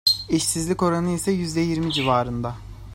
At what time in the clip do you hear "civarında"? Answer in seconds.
1.91-2.55